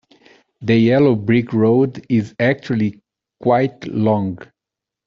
[0.61, 3.01] The yellow brick road is actually
[3.39, 4.39] quite long.